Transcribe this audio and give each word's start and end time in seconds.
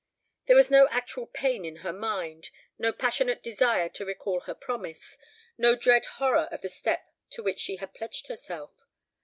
There 0.47 0.55
was 0.55 0.71
no 0.71 0.87
actual 0.89 1.27
pain 1.27 1.63
in 1.63 1.75
her 1.85 1.93
mind, 1.93 2.49
no 2.79 2.91
passionate 2.91 3.43
desire 3.43 3.87
to 3.89 4.03
recall 4.03 4.39
her 4.39 4.55
promise, 4.55 5.15
no 5.59 5.75
dread 5.75 6.05
horror 6.17 6.47
of 6.51 6.63
the 6.63 6.69
step 6.69 7.05
to 7.33 7.43
which 7.43 7.59
she 7.59 7.75
had 7.75 7.93
pledged 7.93 8.25
herself. 8.25 8.71